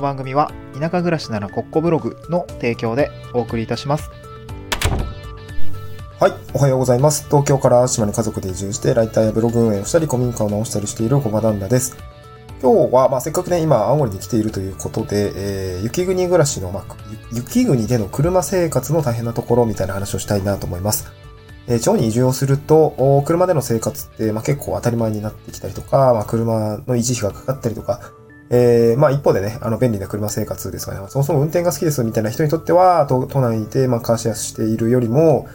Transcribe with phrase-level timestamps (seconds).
[0.00, 4.10] の番組は田舎暮らしならコッコブログの提供でお送りいたします。
[6.18, 7.26] はい、おはようございます。
[7.26, 11.96] 東京から島に家族で移住して、ライターやブログ運営をしたり、古民家を直したりしている小場旦那です。
[12.60, 16.84] 今日は、まあ、せっかくね、今、青森に来ているということで、えー、雪国暮らしの、まあ、
[17.32, 21.10] 雪国での車生活の大変なところみたいな話をしたいなと思います。
[21.68, 28.12] えー、地方に移住をすると、車での生活って、まあ、結構当たり前になってきたりとか、まあ、車の維持費がかかったりとか、
[28.50, 35.48] えー、まあ一方でね、あの便利な車生活ですがね、そもそも運転が好きですみたいな人にとっては、都都内でまあカーシェアしているよりも、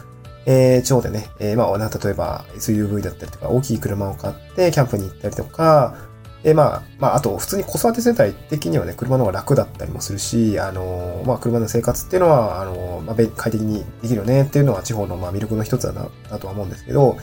[0.45, 5.95] えー、地方でね、えー、まあ、例えば SUV だったりとか、大きい車を買ってキャンプに行ったりとか、
[6.43, 17.17] えー、まあ、まあ、あと、普通に子育て世帯的にはね、車の方が楽だったりもするし、あのー、まあ、車の生活っていうのは、あのー、まあ、快適にできるよねっていうのは地方の、まあ、魅力の一つだな、だとは思うんですけど、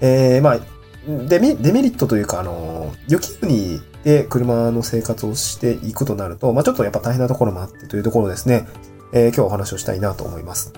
[0.00, 0.58] えー、まあ、
[1.06, 8.66] デメデメリットというか、あの、雪国で車の生活をしていくとなると、まあ、ちょっとやっぱ大変なところもあってというところですね、
[9.12, 10.72] えー、今日お話をしたいなと思います。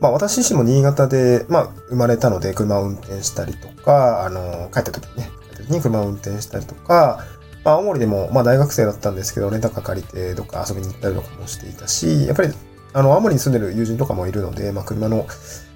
[0.00, 7.24] まあ私自身も新潟で、まあ生まれたので車を運転したりとか、あの、帰った時にね、帰った時に車を運転したりとか、
[7.64, 12.52] まあ青森でも、まあ大学生だったんですけど、レンタカー借りてどっか遊びに行ったりとかもしていたし、やっぱり、
[12.94, 15.24] あの、青森に住んでる友人とかもいるので、まあ車の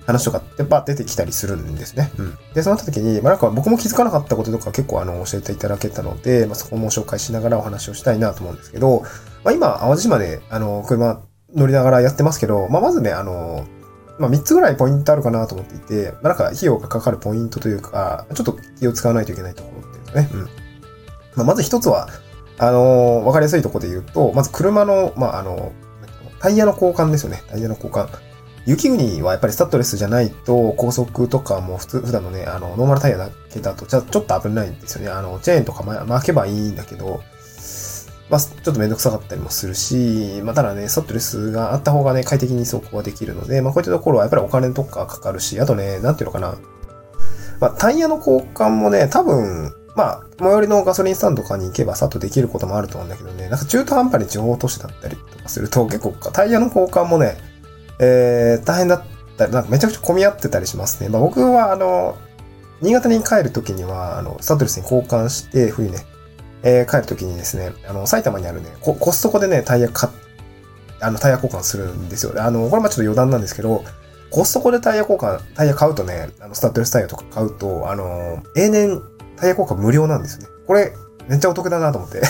[0.06, 2.10] 話とかってば出てきたりするんですね。
[2.18, 2.38] うん。
[2.54, 9.02] で、そうなった時に、まあなんか僕も気づかなかったこととか結構あの、教えていただけたので、まあそこも紹介しながらお話をしたいなと思うんですけど、
[9.44, 11.22] まあ今、淡路島で、あの、車
[11.54, 13.66] 乗りながらやってますけど、まあまずね、あの、
[14.18, 20.30] まあ、3つぐらいポイントあるかなと思っていて、まあ、なんか費用がかかるポイントというか、ちょっと気を使わないといけないところっていうかね。
[20.32, 20.40] うん。
[21.36, 22.08] まあ、まず一つは、
[22.58, 25.72] あの、わかりやすいところで言うと、まず車の、まあ、あの、
[26.40, 27.42] タイヤの交換ですよね。
[27.48, 28.08] タイヤの交換。
[28.66, 35.08] 雪国はやっぱりスタッドレスじゃないと、高速とかも普通、普段のね、あの、ノーマルタイヤだけだと、ちょっと危ないんですよね。
[35.08, 37.22] あの、チェーンとか巻けばいいんだけど、
[38.28, 46.56] まあ、ちょっとめんどくさかったりもするし、まあ、ただね、スタッドレスがあった方がね、快適に走行ができるので、まあ、こういったところはやっぱりお金とかかかるし、あとね、なんていうのかな。
[47.60, 57.38] まあ、タイヤの交換もね、多分、まあ、最寄りのガソリンスタンドとかに行けばさっとできることもあると思うんだけどね、なんか中途半端に地方都市だったりとかすると、結構タイヤの交換もね、
[57.98, 59.02] えー、大変だっ
[59.36, 61.08] たり、なんかめちゃくちゃ混み合ってたりしますね。
[61.08, 62.16] まあ、僕は、あの、
[62.82, 66.04] 新潟に帰るときには、あの、スタッドレスに交換して、冬ね、
[66.62, 70.12] えー、帰るときにですね、あの、埼玉にあるね、コストコでね、タイヤ買っ
[71.00, 72.32] あの、タイヤ交換するんですよ。
[72.42, 73.84] あの、これもちょっと余談なんですけど、
[74.30, 79.02] コストコでタイヤ交換、タイヤ買うとね、あの、スタッドレスタイヤとか買うと、あの、永年
[79.36, 80.48] タイヤ交換無料なんですよね。
[80.66, 80.92] これ、
[81.28, 82.20] めっちゃお得だなと思って。
[82.20, 82.26] ま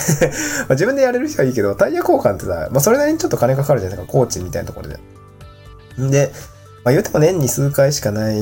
[0.69, 4.99] あ自分でやれる人はいいけど、タイヤ交換ってさ、まあそれなりにちょっと金かかるじゃないですか、コーチみたいなところで。
[6.05, 6.31] んで、
[6.83, 8.39] まあ言うても年に数回しかない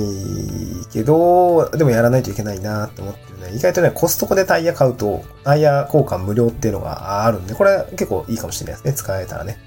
[0.92, 3.58] けど、でもやらないといけないなって思ってるね。
[3.58, 8.94] 意外とね、コストコでタイヤ買うと、タイヤ交換無料っていうのがあるんで、これ結構いいかもしれないですね。
[8.94, 9.58] 使えたらね。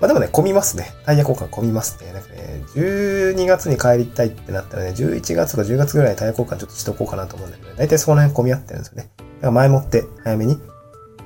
[0.00, 0.92] まあでもね、混みますね。
[1.06, 2.12] タイヤ交換混みますね。
[2.12, 9.10] なんかね、12月に帰りたいってなったらね、11月とか10月ぐらいタイヤ交換ちょっとしとこうかなと思うんだけど、ね、大体その辺混み合ってるんですよね。
[9.16, 10.58] だから前もって早めに、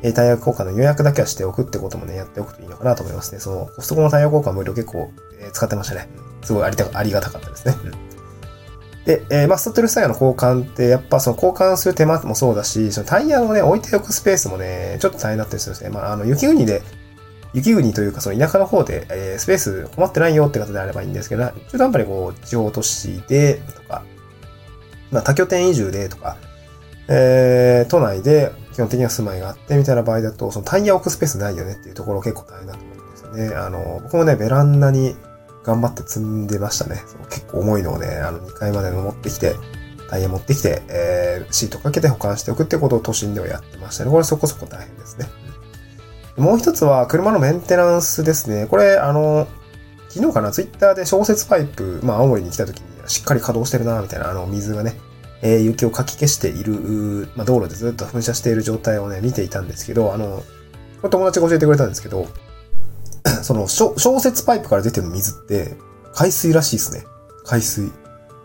[0.02, 3.40] えタイヤ交換の予約だけはしておくってこともね、やっておくといいのかなと思いますね。
[3.40, 5.10] その、コストコのタイヤ交換無料結構、
[5.40, 6.08] えー、使ってましたね。
[6.42, 7.74] すごいありたありがたかったですね。
[7.84, 8.08] うん
[9.08, 15.88] で、えー、まあ、ストットレスタイヤの交換って、やっぱその交換する手間もそうだし、そのタイヤをね、置いておくスペースもね、ちょっと大変だったりするんですね。
[15.88, 16.82] まあ、あの、雪国で、
[17.54, 24.02] 雪国というか、その田舎の方で、えー、スペース困ってないよって方であればいいんですけど、中途半端にこう、地方都市で、とか、
[25.10, 26.36] まあ、多拠点移住で、とか、
[27.08, 33.56] えー、都内で基本的には住まいがあって、みたいな場合だと、そのタイヤ置くスペースないよねっていうところ結構大変だと思うんですよね。
[33.56, 35.16] あの、僕もね、ベランダに、
[35.64, 37.02] 頑張って積んでましたね。
[37.28, 39.56] 結構重いのをね、あの2階まで登ってきて、
[40.08, 44.12] タイヤ持ってきて、えー、シートかけて保管しておくってことを都心ではやってましたね。
[44.12, 45.26] これそこそこ大変ですね。
[46.36, 48.66] もう一つは車のメンテナンスですね。
[48.66, 49.48] これ、あの、
[50.08, 54.94] 昨日かな、ツイッターで小雪パイプ、まあ青森に来た時にしっかり稼働してるな、みたいな、あの、水がね、
[55.42, 60.42] えー、雪をかき消している、まあ道路でずっと噴射している状態をね、見ていたんですけど、あの、
[61.00, 62.26] これ友達が教えてくれたんですけど、
[63.42, 65.76] その、小雪パイプから出てる水って、
[66.12, 67.04] 海水らしいですね。
[67.44, 67.90] 海水。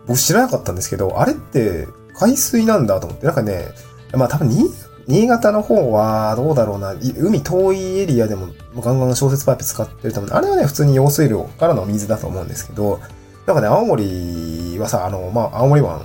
[0.05, 3.69] 僕知らなかったんですけど、あれって海水なんだと思って、なんかね、
[4.13, 4.69] まあ多分に、
[5.07, 8.47] 新潟の方はどうだろうな、海遠いエリアでも
[8.79, 10.31] ガンガン小雪パイプ使ってると思う。
[10.31, 12.99] あれはね、普通に用水路からの水だと思うんですけど、
[13.45, 16.01] なんかね、青森はさ、あの、まあ、青森湾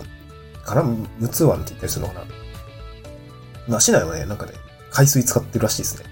[0.68, 0.84] から
[1.20, 2.26] 陸奥湾って言ったりするのかな。
[3.68, 4.52] まあ、市内はね、なんかね、
[4.90, 6.04] 海水使ってるらしいですね。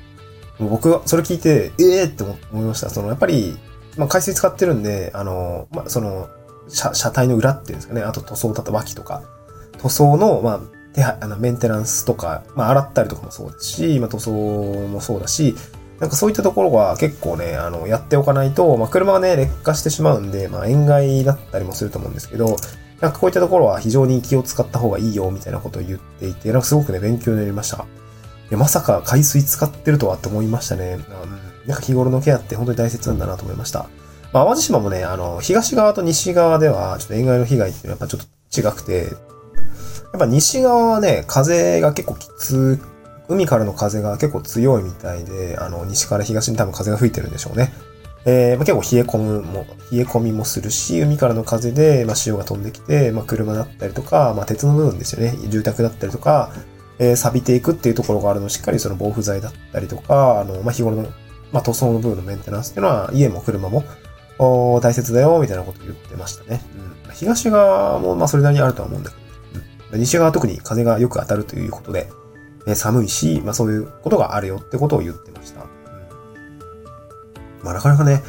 [0.59, 2.91] 僕はそれ聞いて、ええー、って思いました。
[2.91, 3.59] その、やっぱり、
[3.97, 6.29] まあ、海水使ってるんで、あの、まあ、その、
[6.69, 9.23] 車、車体の裏っていうんですかね、あと塗装だった脇とか、
[9.79, 10.61] 塗装の、まあ、
[10.95, 15.55] 手配、あの、メンテナンスとか、まあ、洗ったりとかもそうですし、まあ、塗装もそうだし、
[16.01, 22.57] なんかそういったところは結構ね、あの、やっておかないと、まあ、車がね、劣化してしまうんで、まあ、塩害だったりもすると思うんですけど、
[23.01, 27.79] なんかこういったところは非常に気を使った方がいいよ、みたいなことを言っていて、なんかすごくね、勉強になりました。
[27.79, 30.99] いや、まさか海水使ってるとはって思いましたね。
[31.65, 33.87] うん、なんか日頃のケアって本当に大切なんだなと思いました。
[34.33, 39.11] まあ、淡路島もね、あの、東側と西側では、ちょっと塩害の被害っていうのはやっぱちょっと違くて、
[40.13, 42.81] やっぱ西側はね、風が結構きつ、
[43.29, 47.73] 海からの風が結構強いみたいで、あの、西から東に多分風が吹いてるんでしょうね。
[48.29, 55.37] えーまあ、結構冷え込むも、冷え込みもするし、海からの風で、まあ、潮が飛んできて、まあ、車だったりとか、まあ、鉄の部分ですよね。
[55.49, 56.53] 住宅だったりとか、
[56.99, 61.03] えー錆びていくっていうところがあるのをしっかりその防腐剤だったりとか、あの、まあ、日頃の、
[61.53, 63.85] まあ、塗装の部分のメンテナンスっていうのは、家も車も、
[64.39, 66.61] お大切だよ、みたいなことを言ってましたね。
[67.07, 67.13] うん。
[67.13, 69.23] 東側も、まあ、それなりにあるとは思うんだけど、
[69.95, 70.01] うん。
[70.01, 72.11] 西側は特に風がよく当たるということで、
[72.67, 75.56] えー寒いし、まあ、そういうことがあるよってことを言ってました。
[77.67, 78.23] まあ、なかなかね、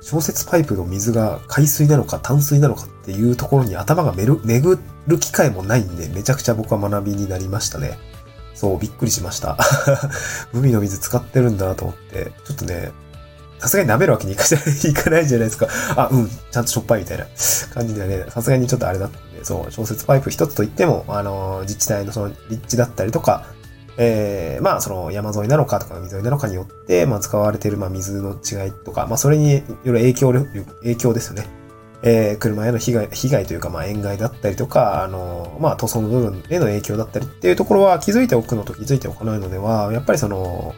[0.00, 7.98] 小雪パイプの水が海水なのか淡水なのかっていうところに頭がめる巡る機会もないんで、めちゃくちゃ僕は学びになりましたね。
[8.54, 9.58] そう、びっくりしました。
[10.54, 12.92] 海の水使ってるんだなと思って、ちょっとね、
[13.58, 15.68] さすがに舐めるわけにいかないじゃないですか。
[15.96, 17.26] あ、うん、ちゃんとしょっぱいみたいな
[17.72, 23.46] 感じでね、さすがにちょっとあれだったんで、そう、小雪パイプ一つといっても、あの、自治体のその立地だったりとか、
[23.96, 31.46] えー、まあ、その山沿いなのかとか海沿いなのかによって、まあ、使われている、まあ、水の違いとか、まあ、それによる影響、影響ですよね。
[32.06, 40.74] えー、車への被害、被害というか、まあ、塩害だったりとか、あの、まあ、塗装の部分への影響だったりっていうところは気づいておくのと気づいておかないのでは、やっぱりその、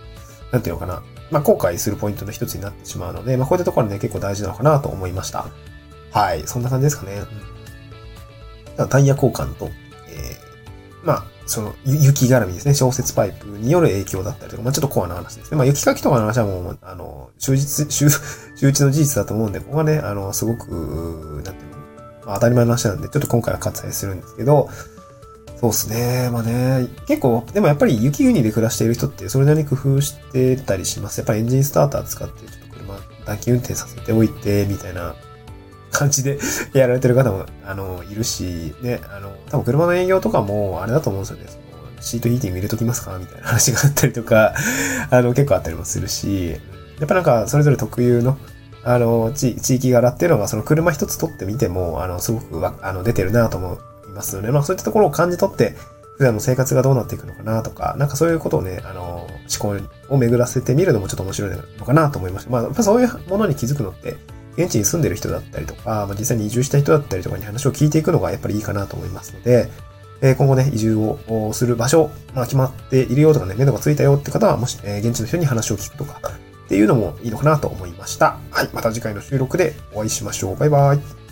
[0.53, 1.03] なんていうのかな、
[1.33, 5.47] まあ、後悔するポイントの一つになってしまうので、まあ、こういったところはね、結構大事なのかなと思いました。
[6.13, 7.23] はい、そんな感じですかね。
[8.79, 12.75] うん、タイヤ交換と、えー、まあ、その、雪絡みですね。
[12.75, 15.57] 小雪パイプによる影響だったりとか、まあちょっとコアな話ですね。
[15.57, 18.09] まあ雪かきとかの話はもう、あの、終日、 周、
[18.57, 24.69] 周知の事実だと思うんで、ここはね、あの、すごく、なんていうの、まあ当たり前の話なんで、ちょっと今回は割愛するんですけど、
[25.61, 26.31] そうですね。
[26.31, 31.19] まあね、結構、でもやっぱり雪国で暮らしている人ってそれなりに工夫してたりします。
[31.19, 32.95] やっぱりエンジンスターター使って、ちょっと車、
[33.25, 35.15] 暖気運転させておいて、みたいな
[35.97, 36.39] 感じで
[36.75, 41.45] やられてる方も、あの、いるし、ね、あの、多分車の営業とかも、あれだと思うんですよね。
[41.49, 44.55] そのシートヒーティング入れときますかみたいな話があったりとか、
[45.11, 46.51] あの、結構あったりもするし、
[47.01, 48.39] やっぱなんか、それぞれ特有の、
[48.85, 53.79] あの、地地域柄っていうのが、その車一つ取ってみても、あの、すごくわ、あの、出てるなと思
[54.09, 55.75] いますので、まあそういったところを感じ取って、
[56.17, 59.27] 普段の生活がどうなっていくのかなとか、なんかそういうことをね、あの、
[59.63, 59.79] 思考
[60.09, 62.51] を巡らせてみるのもちょっと面白いのかなと思いました。
[62.51, 64.17] まあ、やっぱそういうものに気づくのって、
[64.57, 69.71] 現地に住んでる人だったりとか、まあ、実際に移住した人だったりとかに話を聞いていくのがやっぱりいいかなと思いますので、
[70.23, 76.21] え今後ね、移住をする場所、まあ、決まっているよとかね、目処がついたよって方は、もし、え現地の人に話を聞くとか、
[76.67, 78.39] っていうのもいいのかなと思いました。
[78.51, 80.57] はい、また次回の収録でお会いしましょう。
[80.57, 81.26] バイバイ。